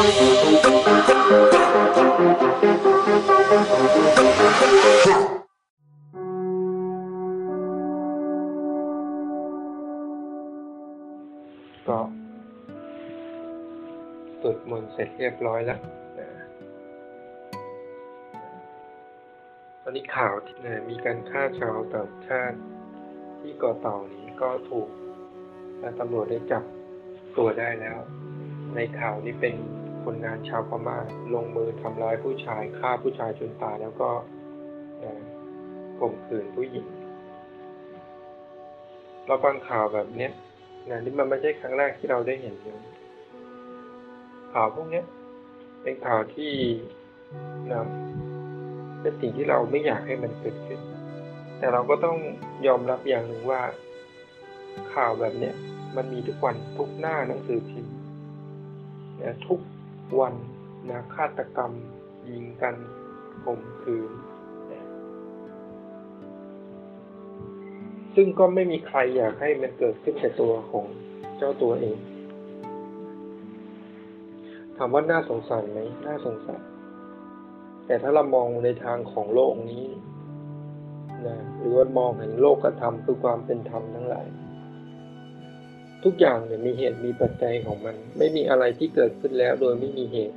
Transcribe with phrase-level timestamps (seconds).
[0.00, 0.04] ก็
[14.40, 15.80] สวดมนต์เสร็จเรียบร้อยแล้ว
[19.82, 20.56] ตอนนี้ข่าวที่
[20.90, 22.58] มีการฆ่าชาวต่างชาติ
[23.40, 24.88] ที่เกาะเต่านี้ก็ถูก
[25.98, 26.64] ตำรวจได้จับ
[27.36, 27.98] ตัวได้แล้ว
[28.74, 29.54] ในข่าวนี้เป็น
[30.04, 30.98] คนงานชาวพม่า
[31.34, 34.10] ลงมือทำร้ายผู้ชายฆ่าผู้ชายจนตายแล้วก็
[35.98, 36.86] ข่มขืนผู้หญิง
[39.26, 40.32] เราฟังข่าวแบบเนี้ย
[40.90, 42.54] นะนี่มันไม่ใช่ครั้งแรกที่เราได้เห็น
[44.54, 45.02] ข่าวพวกนี้
[45.82, 46.52] เป็นข่าวที่
[47.72, 47.80] นะ
[49.00, 50.80] เป็นสิ่งที่เราไม่อยากให้มันเกิดขึ้น
[51.58, 52.18] แต่เราก็ต้อง
[52.66, 53.62] ยอมรับอย่างหนึ่งว่า
[54.94, 55.54] ข่าวแบบเนี้ย
[55.96, 57.94] มันมีทุกวันทุกหน้าหนังสือพิมพ์
[59.22, 59.60] นะทุก
[60.20, 60.34] วัน
[60.90, 61.72] นะฆาตกรรม
[62.30, 62.74] ยิงกัน
[63.44, 64.10] ข่มขืน
[68.14, 70.86] ซึ่งก็ไม่มีใครอยากให้มันเกิดขึ้นกับตัวของ
[71.36, 71.98] เจ้าตัวเอง
[74.76, 76.62] ถามว่าน่าสงสารไหมน่าสงสาร
[77.86, 79.84] แต่ถ้าเรามองในทางของโลกนี้
[81.26, 84.26] นะหรือว่ามองเห็นโลกธรรมคือความเป็นธรรมทั้งหลาย
[86.04, 90.36] ทุกอย่างเนี่ยมีเหตุมีปัจจัยของมัน ไม่มีอะไรที่เกิดขึ้นแล้วโดยไม่มีเหตุ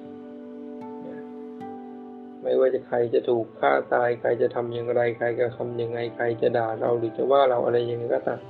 [2.42, 8.42] ไม่ว่าจะใครจะถูกฆ่าตายใครจะทำอย่างไร ใครจะทำยังไงใครจะด่าเราหรือจะว่าเราอะไรยังไงก็ตาม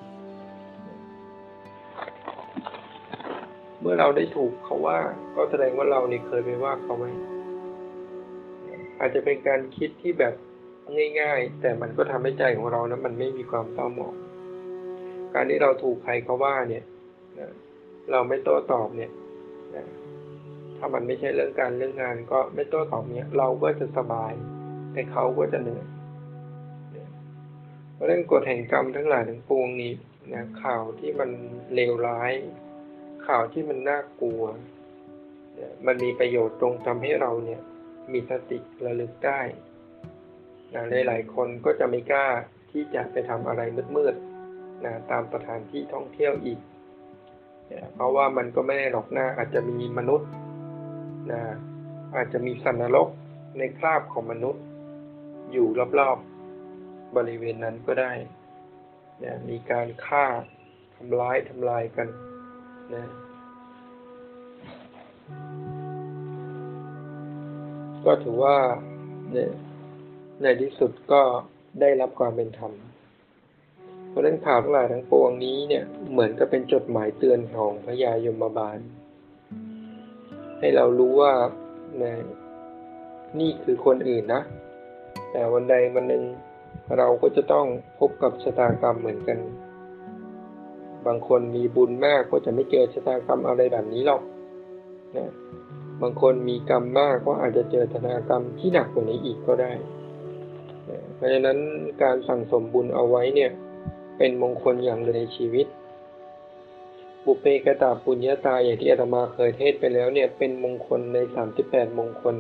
[3.80, 4.98] เมื่อเราได้ถูกเขาว่า
[5.36, 7.06] ก็แสดงว่าเราเนี่เคยไปว่าเขาไหม
[9.00, 10.34] อาจจะเป็นการคิดที่แบบ
[11.20, 14.16] ง่าย ๆ แต่มันก็ทำให้ใจของเรานะมันไม่มีความเศร้าหมอง
[15.34, 16.84] การที่เราถูกใครเขาว่าเนี่ย
[17.40, 17.52] นะ
[18.12, 19.12] เราไม่โต้ตอบเนี่ย
[19.76, 19.86] นะ
[20.78, 24.34] ถ้ามันไม่ใช่เรื่องการเรื่องงานก็ไม่โต้ตอบเนี่ย เราก็จะสบาย
[24.94, 25.86] แต่เขาก็จะเหนื่อย
[27.94, 29.94] เพราะเรื่องกฎแห่งกรรมทั้งหลายทั้งปวงนี้
[30.34, 31.30] นะข่าวที่มัน
[31.74, 32.34] เลวร้าย
[33.28, 34.44] ข่าวที่มันน่ากลัว
[35.56, 37.62] เนี่ยมันมีประโยชน์ตรงทำให้เราเนี่ย
[38.14, 39.42] มีสติระลึกได้
[40.74, 42.28] นะหลายๆคนก็จะไม่กล้า
[42.72, 43.62] ที่จะไปทำอะไร
[43.96, 46.60] มืดๆนะตามสถานที่ท่องเที่ยวอีก
[47.72, 50.30] นะเพราะว่ามันก็ไม่ได้หรอกน้าอาจจะมีมนุษย์
[51.32, 51.42] นะ
[52.16, 53.10] อาจจะมีสัตว์นรก
[53.58, 54.64] ในคราบของมนุษย์
[55.52, 55.68] อยู่
[56.00, 58.12] รอบๆบริเวณนั้นก็ได้
[59.24, 60.26] นะมีการฆ่า
[60.96, 62.08] ทำร้ายทำลายกัน
[62.94, 63.04] นะ
[68.06, 68.58] ก็ถือว่า
[70.42, 71.22] ในที่สุดก็
[71.82, 72.74] ได้รับความเป็นธรรม
[74.14, 78.80] เพราะฉะนั้นข่าวทั้งหลายทั้งปวงนี้เนี่ยเหมือนกับเป็นจดหมายเตือนของพระยายมบาล
[80.60, 81.34] ให้เรารู้ว่า
[82.02, 82.18] นี่ย
[83.40, 84.42] นี่คือคนอื่นนะ
[85.32, 86.24] แต่วันใดวันหนึ่ง
[86.98, 87.66] เราก็จะต้อง
[88.00, 89.40] พบกับชะตากรรมเหมือนกัน
[91.08, 94.22] บางคนมีบุญมากก็จะไม่เจอชะตากรรมอะไรแบบนี้หรอก
[95.18, 95.32] นะ
[96.02, 99.72] บางคนมีกรรมมากก็อาจจะเจอชะตากรรมที่หนักกว่านี้อีกก็ได้
[101.16, 101.58] เพราะฉะนั้น
[102.04, 103.52] การสั่งสมบุญเอาไว้เนี่ย
[104.18, 105.68] เป็นมงคลอย่างหนึ่งในชีวิต
[107.26, 112.36] บุเพกตาปุญญาตาอย่างที่อาตมาเคยเทศไปแล้วเนี่ยเป็นมงคลในสามสิบแปดมงคล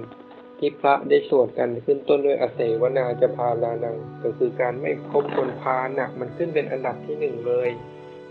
[0.60, 7.70] ที่พระได้สวดกันขึ้นต้นด้วยอเสวนาจะพาลานัง ก็คือการไม่พบคนพาหนักมันขึ้นเป็นอันดับที่หนึ่งเลย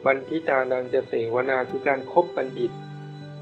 [0.06, 2.72] บันทิตานังจะเสวนาคือการคบบัณฑิต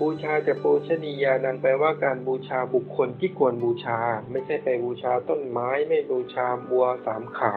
[0.01, 3.99] บูชาจะปูชนียานันแปลว่าการบูชาบุคคลที่ควรบูชา
[4.31, 7.55] ไม่ใช่ไปบูชาต้นไม้ไม่บูชาบัวสามขา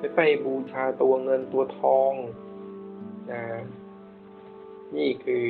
[0.00, 2.12] ไม่ไปบูชาตัวเงินตัวทอง
[3.32, 3.42] นะ
[4.96, 5.48] นี่คือ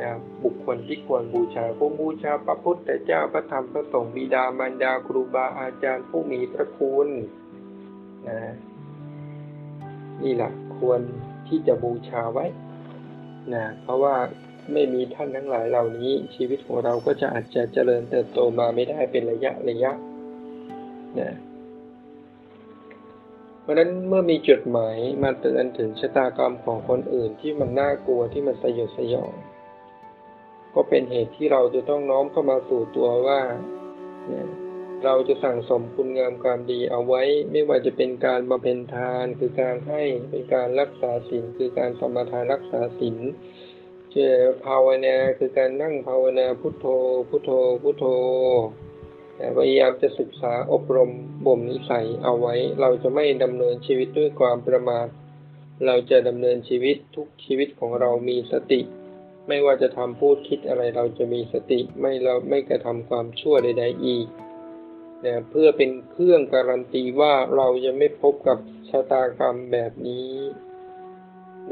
[0.00, 0.10] นะ
[0.42, 7.08] บุคคลที่ควรบูชาผู้บูชาพระพุทธเจ้าพระธรรมพระสงฆ์บิดามารดาครูบาอาจารย์ผู้มีพระคุณ
[8.28, 8.38] นะ
[10.22, 11.00] นี่แหละควร
[11.48, 12.46] ที่จะบูชาไว้
[13.54, 14.16] นะเพราะว่า
[14.72, 19.92] ไม่มีท่านทั้งหลายเหล่านี้ ชีวิตของเราก็จะอาจจะเจริญเติบโตมาไม่ได้เป็นระยะระยะ
[21.18, 21.30] นะ
[23.62, 29.32] เพราะนั้นเมื่อมีจดหมายมาเตือนถึงชะตากรรมของคนอื่นที่มันน่ากลัวที่มันสยดสยอง
[30.74, 33.40] ก็เป็นเหตุที่เราจะต้องน้อมเข้ามาสู่ตัวว่า
[35.04, 43.18] เราจะสั่งสมคุณงามความดีเอาไว้ ไม่ว่าจะเป็นการบำเพ็ญทาน คือการให้เป็นการรักษาศีลคือการสมทานรักษาศีล
[44.10, 44.32] เชื่อ
[44.64, 46.86] ภาวนาคือการนั่งภาวนาพุทโธ
[47.28, 47.50] พุทโธ
[47.82, 48.04] พุทโธ
[49.58, 51.10] พยายามจะศึกษาอบรม
[51.46, 55.06] บ่มนิสัยเอาไว้ เราจะไม่ดำเนินชีวิตด้วยความประมาท
[55.86, 58.80] เราจะดำเนินชีวิตทุกชีวิตของเรามีสติ
[59.48, 64.26] ไม่ว่าจะทำพูดคิดอะไรเราจะมีสติไม่เราไม่กระทำความชั่วใด ๆอีก
[65.24, 68.58] นะเพื่อเป็นเครื่องการันตีว่าเราจะไม่พบกับ
[68.90, 70.32] ชะตากรรมแบบนี้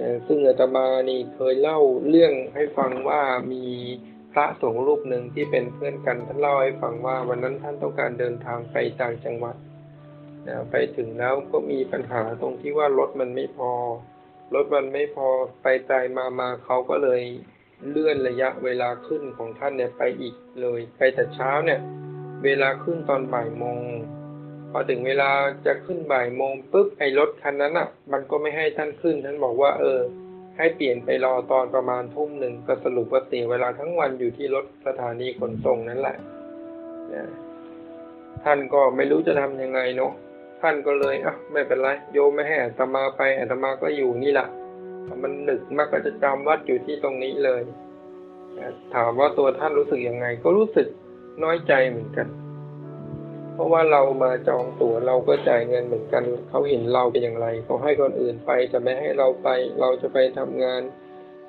[0.01, 3.23] นะซึ่งอาตมานี่เคยเล่าเรื่องให้ฟังว่า
[3.53, 3.67] มี
[4.33, 9.57] พระสงฆ์รูปหนึ่งที่เป็นเพื่อนกันท่านเล่าให้ฟังว่าวันนั้นท่านต้องการเดินทางไปต่างจังหวัด
[10.49, 13.73] นะไปถึงแล้วก็มีปัญหาตรงที่ว่ารถมันไม่พอ
[14.55, 15.29] รถมันไม่พอ
[15.63, 17.21] ไปไกลมามาเขาก็เลย
[17.89, 21.81] เลื่อนระยะเวลาขึ้นของท่านเนี่ยไปอีกเลย ไปแต่เช้าเนี่ย
[22.45, 23.81] เวลาขึ้นตอนบ่ายโมง
[24.71, 25.31] พอถึงเวลา
[25.67, 30.01] จะขึ้นบ่ายโมงปุ๊บไอ้รถคันนั้นอะ มันก็ไม่ให้ท่านขึ้นท่านบอกว่า เออ
[30.61, 36.17] ให้เปลี่ยนไปรอตอนประมาณทุ่มหนึ่งก็สรุปว่าเสียเวลาทั้งวันอยู่ที่รถสถานีขนส่งนั่นแหละ
[37.13, 37.25] นะ
[38.45, 40.13] ท่านก็ไม่รู้จะทำยังไงเนาะ
[40.63, 44.49] ท่านก็เลยอะไม่เป็นไร โยมไม่ให้อาตมาไปอาตมาก็อยู่นี่แหละ
[45.23, 47.63] มันหนึกมากก็จะจำวัดอยู่ที่ตรงนี้เลย
[48.95, 50.87] ถามว่าตัวท่านรู้สึกยังไง ก็รู้สึก
[51.45, 52.27] น้อยใจเหมือนกัน
[53.61, 59.49] ราะว่าเรามาจองตั๋วเราก็จ่ายเงินเหมือนกันเขาเห็นเราเป็นอย่างไรเขาให้คนอื่นไปจะไม่ให้เราไป
[59.81, 60.83] เราจะไปทำงาน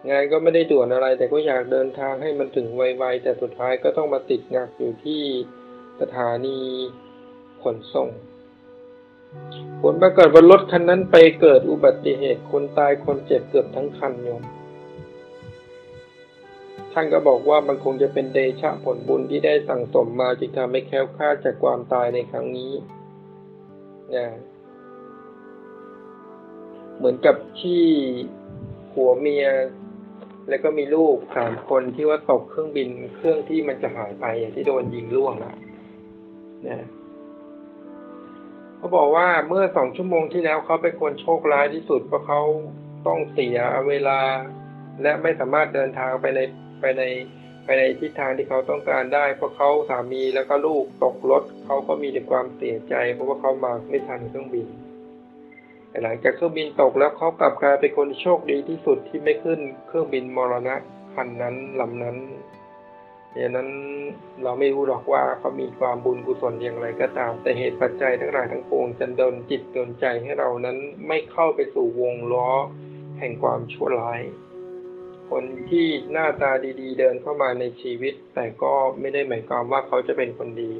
[0.10, 5.22] งานก็ไม่ได้ด่วนอะไร แต่ก็อยากเดินทางให้มันถึงไวๆแต่สุดท้ายก็ต้องมาติดงักอยู่ที่
[6.02, 6.60] สถานี
[7.64, 8.10] ขนส่ง
[9.82, 14.42] ผลปรากฏว่ารถคันนั้นไปเกิดอุบัติเหตุคนตายคนเจ็บเกือบทั้งคันโยม
[16.94, 22.72] ท่านก็บอกว่ามันคงจะเป็นเดชะผลบุญที่ได้สั่งสมมาจึงทำให้แคล้วคลาดจากความตายในครั้งนี้
[24.16, 24.28] นะ
[26.98, 27.84] เหมือนกับที่
[28.92, 29.46] ผัวเมีย
[30.50, 35.56] แล้วก็มีลูกสามคนที่ว่าตกเครื่องบินเครื่องที่มันจะหายไปที่โดนยิงล่วงอะ
[36.68, 36.88] นะ
[38.78, 42.42] เขาบอกว่าเมื่อสองชั่วโมงที่แล้วเขาเป็นคนโชคร้ายที่สุดเพราะเขา
[43.08, 44.20] ต้องเสียเวลา
[45.02, 46.40] และไม่สามารถเดินทางไปใน
[46.82, 47.04] ไปใน
[47.64, 54.68] ไปในทิศทางที่เขาต้องการได้ เพราะเขาสามีแล้วก็ลูกตกรถเขาก็มีแต่ความเสียใจ เพราะว่าเขามาไม่ทันเครื่องบิน
[55.90, 60.76] แต่หลังจากเครื่องบินตกแล้วเขากลับกลายเป็นคนโชคดีที่สุดที่ไม่ขึ้นเครื่องบินมรณะ
[61.14, 62.18] คันนั้นลำนั้น
[63.38, 63.70] ดังนั้น
[64.44, 72.50] เราไม่รู้หรอกว่าเขามีความบุญกุศลอย่างไรก็ตาม แต่เหตุปัจจัยทั้งหลายทั้งปวงจะดนจิตดนใจให้เรานั้นไม่เข้าไปสู่วงล้อ
[73.20, 74.22] แห่งความชั่วร้าย
[75.32, 76.52] คนที่หน้าตา
[76.82, 80.72] ดีๆ เดินเข้ามาในชีวิต แต่ก็ไม่ได้หมายความว่าเขาจะเป็นคนดี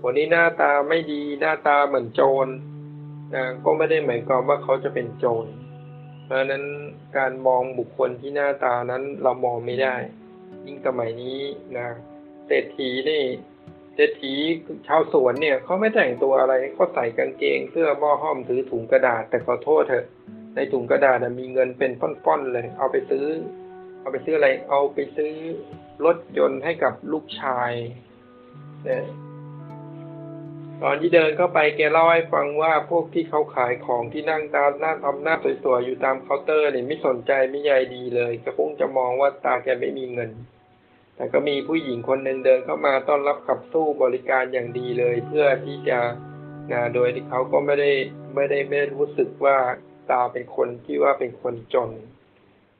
[0.00, 2.46] คนนี้หน้าตาไม่ดีหน้าตาเหมือนโจร
[3.34, 5.46] นะก็ไม่ได้หมายความว่าเขาจะเป็นโจร
[6.24, 6.64] เพราะฉะนั้น
[7.16, 9.96] การมองบุคคลที่หน้าตานั้นเรามองไม่ได้
[10.66, 11.40] ยิ่งสมัยนี้
[11.78, 11.88] นะ
[12.46, 13.22] เศรษฐีนี่
[13.94, 14.34] เศรษฐี
[14.86, 20.06] ชาวสวนเนี่ยเขาไม่แต่งตัวอะไรเขาใส่กางเกง เสื้อหม้อห้อมถือถุงกระดาษ แต่ขอโทษเถอะ
[20.54, 23.26] ในถุงกระดาษนะมีเงินเป็นป้อนๆเลย เอาไปซื้อ
[24.00, 25.32] เอาไปซื้ออะไร เอาไปซื้อ
[26.04, 27.72] รถยนต์ให้กับลูกชาย
[28.84, 29.04] เนี่ย
[30.82, 40.30] ตอนที่เดินเข้าไปแกเล่าให้ฟังว่าพวกที่เขาขายของที่นั่งตามหน้าทำหน้าสวยๆอยู่ตามเคาน์เตอร์เนี่ยไม่สนใจไม่ใยดีเลยก็คงจะมองว่าตาแกไม่มีเงิน
[41.16, 45.98] แต่ก็มีผู้หญิงคนหนึ่งเดินเข้ามาต้อนรับขับสู้บริการอย่างดีเลย เพื่อที่จะ
[46.72, 47.92] นะโดยที่เขาก็ไม่ได้
[48.34, 49.56] ไม่ได้ไม่ได้รู้สึกว่า
[50.10, 51.90] ตาเป็นคนที่ว่าเป็นคนจน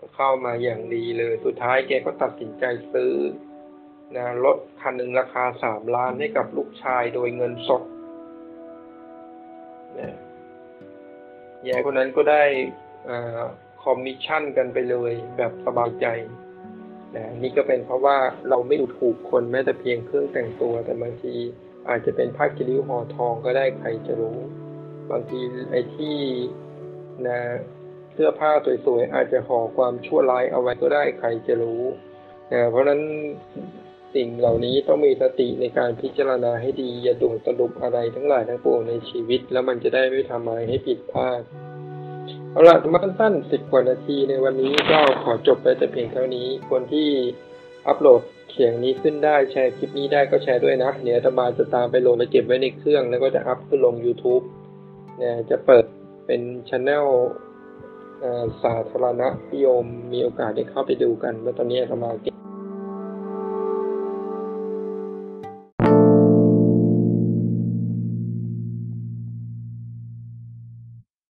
[0.01, 3.15] ก็เข้ามาอย่างดีเลย สุดท้ายแกก็ตัดสินใจซื้อ
[4.17, 7.83] นะรถคันหนึ่งราคาสามล้านให้กับลูกชายโดยเงินสด
[9.99, 10.17] นะ
[11.69, 12.45] ยายคนนั้นก็ได้
[13.83, 16.07] คอมมิชชั่นกันไปเลยแบบสบายใจ
[17.17, 18.17] นะนี่ก็เป็นเพราะว่า
[18.49, 21.35] เราไม่ดูถูกคนแม้แต่เพียงเครื่องแต่งตัว แต่บางที
[21.89, 24.39] อาจจะเป็นผ้าขี้ริ้วห่อทองก็ได้ใครจะรู้
[25.11, 25.41] บางที
[25.71, 26.19] ไอ้ที่
[27.29, 27.41] นะ
[28.23, 28.53] เสื้อผ้า
[28.87, 31.83] สวยๆอาจจะห่อความชั่วร้ายเอาไว้ก็ได้ใครจะรู้
[32.53, 33.01] นะเพราะฉะนั้น
[34.15, 41.43] สิ่งเหล่านี้ต้องมีสติในการพิจารณาให้ดีอย่าด่วนสรุปอะไรทั้งหลายทั้งปวงในชีวิต แล้วมันจะได้ไม่ทำอะไรให้ผิดพลาด
[42.51, 47.09] เอาละมาสั้นสิบกว่านาทีในวันนี้ก็ขอจบไปแต่เพียงเท่านี้คนที่
[47.89, 48.23] อัปโหลด
[48.53, 54.45] เสียงนี้ขึ้นได้แชร์คลิปนี้ได้ก็แชร์ด้วยนะเดี๋ยวธรรมาจะตามไปโหลดไปเก็บไว้ในเครื่อง แล้วก็จะอัพขึ้นลง YouTube
[55.19, 55.85] เนี่ยจะเปิด
[56.27, 57.07] เป็นช anel
[58.63, 62.40] สาธารณะที่โยมมีโอกาสได้เข้าไปดูกันว่อตอนนี้ธรรมาเก็บ